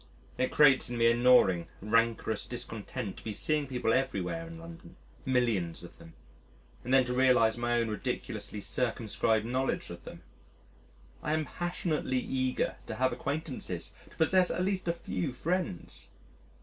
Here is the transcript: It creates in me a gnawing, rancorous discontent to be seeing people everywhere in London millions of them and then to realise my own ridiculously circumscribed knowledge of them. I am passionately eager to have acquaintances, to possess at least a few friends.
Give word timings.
It 0.39 0.49
creates 0.49 0.89
in 0.89 0.97
me 0.97 1.05
a 1.11 1.15
gnawing, 1.15 1.67
rancorous 1.79 2.47
discontent 2.47 3.17
to 3.17 3.23
be 3.23 3.33
seeing 3.33 3.67
people 3.67 3.93
everywhere 3.93 4.47
in 4.47 4.57
London 4.57 4.95
millions 5.27 5.83
of 5.83 5.99
them 5.99 6.13
and 6.83 6.91
then 6.91 7.05
to 7.05 7.13
realise 7.13 7.55
my 7.55 7.79
own 7.79 7.87
ridiculously 7.87 8.61
circumscribed 8.61 9.45
knowledge 9.45 9.91
of 9.91 10.03
them. 10.03 10.23
I 11.21 11.33
am 11.33 11.45
passionately 11.45 12.17
eager 12.17 12.77
to 12.87 12.95
have 12.95 13.13
acquaintances, 13.13 13.93
to 14.09 14.15
possess 14.15 14.49
at 14.49 14.65
least 14.65 14.87
a 14.87 14.93
few 14.93 15.33
friends. 15.33 16.09